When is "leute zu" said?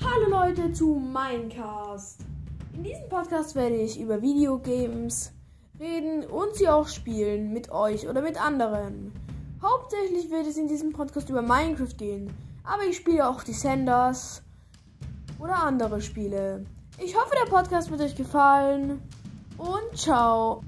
0.30-0.94